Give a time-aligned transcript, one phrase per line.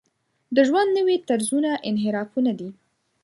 [0.55, 2.69] د ژوند نوي طرزونه انحرافونه دي.